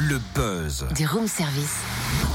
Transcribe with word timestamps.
Le 0.00 0.20
buzz. 0.32 0.86
Du 0.94 1.08
room 1.08 1.26
service. 1.26 1.74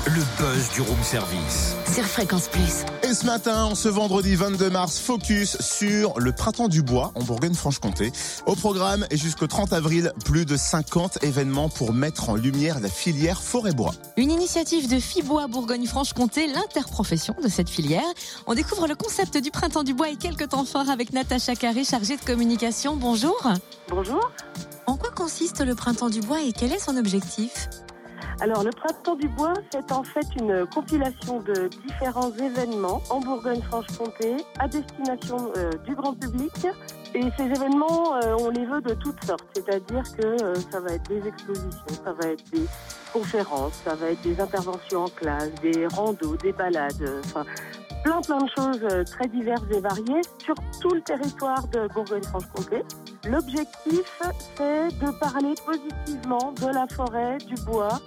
Le 0.05 0.21
buzz 0.37 0.69
du 0.73 0.81
room 0.81 1.01
service. 1.01 1.75
Sur 1.93 2.03
Fréquence 2.03 2.49
Plus. 2.49 2.83
Et 3.09 3.13
ce 3.13 3.25
matin, 3.25 3.73
ce 3.73 3.87
vendredi 3.87 4.35
22 4.35 4.69
mars, 4.69 4.99
focus 4.99 5.55
sur 5.61 6.19
le 6.19 6.33
printemps 6.33 6.67
du 6.67 6.81
bois 6.81 7.13
en 7.15 7.23
Bourgogne-Franche-Comté. 7.23 8.11
Au 8.47 8.55
programme 8.55 9.07
et 9.11 9.15
jusqu'au 9.15 9.47
30 9.47 9.71
avril, 9.71 10.11
plus 10.25 10.45
de 10.45 10.57
50 10.57 11.23
événements 11.23 11.69
pour 11.69 11.93
mettre 11.93 12.29
en 12.29 12.35
lumière 12.35 12.81
la 12.81 12.89
filière 12.89 13.41
forêt-bois. 13.41 13.93
Une 14.17 14.31
initiative 14.31 14.89
de 14.89 14.99
Fibois 14.99 15.47
Bourgogne-Franche-Comté, 15.47 16.47
l'interprofession 16.47 17.33
de 17.41 17.47
cette 17.47 17.69
filière. 17.69 18.03
On 18.45 18.55
découvre 18.55 18.87
le 18.87 18.95
concept 18.95 19.37
du 19.37 19.51
printemps 19.51 19.83
du 19.83 19.93
bois 19.93 20.09
et 20.09 20.17
quelques 20.17 20.49
temps 20.49 20.65
forts 20.65 20.89
avec 20.89 21.13
Natacha 21.13 21.55
Carré, 21.55 21.85
chargée 21.85 22.17
de 22.17 22.25
communication. 22.25 22.97
Bonjour. 22.97 23.41
Bonjour. 23.87 24.29
Consiste 25.15 25.63
le 25.63 25.75
printemps 25.75 26.09
du 26.09 26.21
bois 26.21 26.41
et 26.41 26.51
quel 26.51 26.71
est 26.71 26.79
son 26.79 26.97
objectif 26.97 27.69
Alors, 28.41 28.63
le 28.63 28.71
Printemps 28.71 29.15
du 29.15 29.27
Bois, 29.27 29.53
c'est 29.71 29.91
en 29.91 30.03
fait 30.03 30.25
une 30.39 30.65
compilation 30.65 31.39
de 31.39 31.69
différents 31.87 32.31
événements 32.31 33.01
en 33.11 33.19
Bourgogne-Franche-Comté 33.19 34.37
à 34.57 34.67
destination 34.67 35.51
euh, 35.55 35.71
du 35.85 35.95
grand 35.95 36.13
public. 36.13 36.67
Et 37.13 37.21
ces 37.37 37.43
événements, 37.43 38.15
euh, 38.15 38.35
on 38.39 38.49
les 38.49 38.65
veut 38.65 38.81
de 38.81 38.95
toutes 38.95 39.23
sortes. 39.23 39.45
C'est-à-dire 39.53 40.03
que 40.17 40.43
euh, 40.43 40.55
ça 40.71 40.79
va 40.79 40.93
être 40.93 41.07
des 41.07 41.27
expositions, 41.27 42.03
ça 42.03 42.13
va 42.13 42.29
être 42.29 42.43
des 42.51 42.65
conférences, 43.13 43.81
ça 43.85 43.93
va 43.93 44.09
être 44.09 44.21
des 44.21 44.41
interventions 44.41 45.03
en 45.03 45.09
classe, 45.09 45.51
des 45.61 45.85
randos, 45.87 46.37
des 46.37 46.53
balades. 46.53 47.21
Plein 48.03 48.21
plein 48.21 48.39
de 48.39 48.49
choses 48.55 48.79
euh, 48.91 49.03
très 49.03 49.27
diverses 49.27 49.63
et 49.71 49.79
variées 49.79 50.21
sur 50.43 50.55
tout 50.81 50.93
le 50.93 51.01
territoire 51.01 51.67
de 51.69 51.87
Bourgogne-Franche-Comté. 51.93 52.83
L'objectif, 53.29 54.21
c'est 54.57 54.87
de 54.99 55.11
parler 55.19 55.53
positivement 55.65 56.53
de 56.61 56.67
la 56.67 56.85
forêt, 56.87 57.37
du 57.37 57.55
bois, 57.63 57.99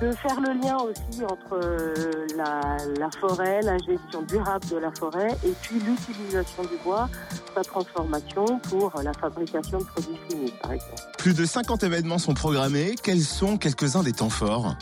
de 0.00 0.12
faire 0.12 0.40
le 0.40 0.52
lien 0.60 0.76
aussi 0.78 1.24
entre 1.24 1.60
euh, 1.64 2.26
la, 2.36 2.76
la 2.98 3.10
forêt, 3.20 3.60
la 3.62 3.78
gestion 3.78 4.22
durable 4.28 4.66
de 4.68 4.76
la 4.76 4.90
forêt 4.92 5.36
et 5.44 5.52
puis 5.62 5.78
l'utilisation 5.80 6.62
du 6.62 6.76
bois, 6.84 7.08
sa 7.54 7.62
transformation 7.62 8.58
pour 8.70 8.92
la 9.02 9.12
fabrication 9.12 9.78
de 9.78 9.84
produits 9.84 10.18
finis, 10.28 10.52
par 10.62 10.72
exemple. 10.72 11.02
Plus 11.18 11.34
de 11.34 11.44
50 11.44 11.82
événements 11.82 12.18
sont 12.18 12.34
programmés. 12.34 12.94
Quels 13.02 13.20
sont 13.20 13.58
quelques-uns 13.58 14.02
des 14.02 14.12
temps 14.12 14.30
forts? 14.30 14.74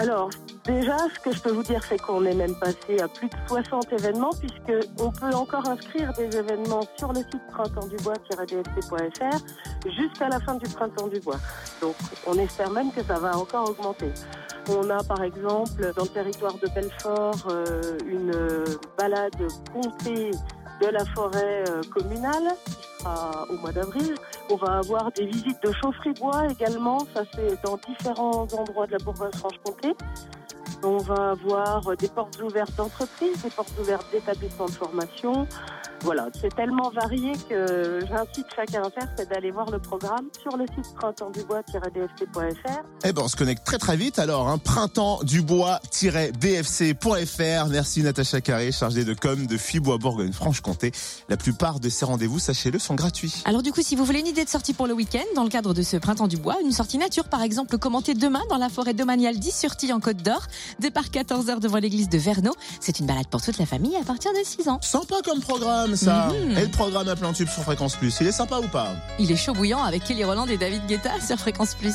Alors, 0.00 0.30
déjà, 0.64 0.96
ce 1.14 1.20
que 1.20 1.30
je 1.30 1.42
peux 1.42 1.50
vous 1.50 1.62
dire, 1.62 1.84
c'est 1.86 2.00
qu'on 2.00 2.24
est 2.24 2.32
même 2.32 2.54
passé 2.54 2.98
à 3.02 3.08
plus 3.08 3.28
de 3.28 3.34
60 3.48 3.92
événements, 3.92 4.30
puisque 4.30 4.72
on 4.98 5.10
peut 5.10 5.34
encore 5.34 5.68
inscrire 5.68 6.10
des 6.14 6.34
événements 6.34 6.88
sur 6.96 7.12
le 7.12 7.18
site 7.18 7.46
printemps-du-bois-dfc.fr 7.50 9.90
jusqu'à 9.90 10.30
la 10.30 10.40
fin 10.40 10.54
du 10.54 10.66
printemps 10.70 11.08
du 11.08 11.20
bois. 11.20 11.36
Donc, 11.82 11.96
on 12.26 12.38
espère 12.38 12.70
même 12.70 12.90
que 12.92 13.04
ça 13.04 13.18
va 13.18 13.36
encore 13.36 13.68
augmenter. 13.68 14.10
On 14.70 14.88
a 14.88 15.04
par 15.04 15.22
exemple 15.22 15.92
dans 15.94 16.04
le 16.04 16.08
territoire 16.08 16.54
de 16.54 16.66
Belfort 16.74 17.46
euh, 17.50 17.98
une 18.06 18.34
euh, 18.34 18.64
balade 18.96 19.36
comptée 19.70 20.30
de 20.80 20.86
la 20.86 21.04
forêt 21.14 21.62
euh, 21.68 21.82
communale 21.92 22.54
qui 22.64 22.72
sera 23.00 23.46
au 23.50 23.58
mois 23.58 23.72
d'avril. 23.72 24.14
On 24.52 24.56
va 24.56 24.78
avoir 24.78 25.12
des 25.12 25.26
visites 25.26 25.62
de 25.62 25.70
chaufferie-bois 25.72 26.48
également, 26.50 26.98
ça 27.14 27.22
c'est 27.32 27.62
dans 27.62 27.76
différents 27.76 28.48
endroits 28.52 28.86
de 28.88 28.92
la 28.92 28.98
Bourgogne-Franche-Comté. 28.98 29.94
On 30.82 30.96
va 30.96 31.30
avoir 31.30 31.96
des 31.96 32.08
portes 32.08 32.42
ouvertes 32.42 32.74
d'entreprises, 32.74 33.42
des 33.44 33.50
portes 33.50 33.72
ouvertes 33.78 34.06
d'établissements 34.10 34.66
de 34.66 34.72
formation. 34.72 35.46
Voilà, 36.02 36.28
c'est 36.40 36.54
tellement 36.54 36.90
varié 36.90 37.32
que 37.48 38.00
j'incite 38.08 38.46
chacun 38.56 38.82
à 38.82 38.90
faire, 38.90 39.08
c'est 39.16 39.28
d'aller 39.28 39.50
voir 39.50 39.70
le 39.70 39.78
programme 39.78 40.28
sur 40.40 40.56
le 40.56 40.64
site 40.66 40.94
printemps-du-bois-dfc.fr. 40.94 42.82
Eh 43.04 43.12
ben, 43.12 43.22
on 43.22 43.28
se 43.28 43.36
connecte 43.36 43.64
très 43.64 43.78
très 43.78 43.96
vite. 43.96 44.18
Alors, 44.18 44.48
un 44.48 44.58
printemps 44.58 45.22
du 45.22 45.42
bois-bfc.fr. 45.42 47.66
Merci 47.68 48.02
Natacha 48.02 48.40
Carré, 48.40 48.72
chargée 48.72 49.04
de 49.04 49.14
com 49.14 49.46
de 49.46 49.56
Fibois 49.56 49.98
Bourgogne-Franche-Comté. 49.98 50.92
La 51.28 51.36
plupart 51.36 51.78
de 51.80 51.88
ces 51.88 52.04
rendez-vous, 52.04 52.38
sachez-le, 52.38 52.78
sont 52.78 52.94
gratuits. 52.94 53.42
Alors 53.44 53.62
du 53.62 53.72
coup, 53.72 53.82
si 53.82 53.94
vous 53.94 54.04
voulez 54.04 54.20
une 54.20 54.26
idée 54.26 54.44
de 54.44 54.50
sortie 54.50 54.72
pour 54.72 54.86
le 54.86 54.94
week-end, 54.94 55.24
dans 55.34 55.44
le 55.44 55.50
cadre 55.50 55.74
de 55.74 55.82
ce 55.82 55.98
printemps 55.98 56.28
du 56.28 56.38
bois, 56.38 56.56
une 56.62 56.72
sortie 56.72 56.98
nature 56.98 57.28
par 57.28 57.42
exemple 57.42 57.76
commentée 57.78 58.14
demain 58.14 58.42
dans 58.48 58.58
la 58.58 58.68
forêt 58.68 58.94
domaniale 58.94 59.38
d'Issurti 59.38 59.92
en 59.92 60.00
Côte 60.00 60.22
d'Or, 60.22 60.46
départ 60.78 61.06
14h 61.06 61.58
devant 61.60 61.78
l'église 61.78 62.08
de 62.08 62.18
Verneau. 62.18 62.54
C'est 62.80 63.00
une 63.00 63.06
balade 63.06 63.26
pour 63.28 63.42
toute 63.42 63.58
la 63.58 63.66
famille 63.66 63.96
à 63.96 64.04
partir 64.04 64.32
de 64.32 64.38
6 64.42 64.68
ans. 64.68 64.78
Sympa 64.82 65.16
comme 65.24 65.40
programme, 65.40 65.89
ça. 65.96 66.28
Mhm. 66.28 66.56
Et 66.58 66.62
le 66.62 66.68
programme 66.68 67.08
à 67.08 67.16
plein 67.16 67.32
tube 67.32 67.48
sur 67.48 67.62
Fréquence 67.62 67.96
Plus, 67.96 68.16
il 68.20 68.26
est 68.26 68.32
sympa 68.32 68.58
ou 68.58 68.68
pas? 68.68 68.88
Il 69.18 69.30
est 69.30 69.36
chaud 69.36 69.52
bouillant 69.52 69.82
avec 69.82 70.04
Kelly 70.04 70.24
Roland 70.24 70.46
et 70.46 70.56
David 70.56 70.86
Guetta 70.86 71.20
sur 71.20 71.36
Fréquence 71.38 71.74
Plus. 71.74 71.94